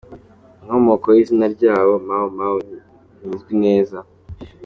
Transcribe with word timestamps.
Inkomoko 0.61 1.07
y’izina 1.15 1.45
ryabo, 1.55 1.93
Mau 2.07 2.27
Mau, 2.37 2.57
ntizwi 3.27 3.53
neza. 3.65 3.97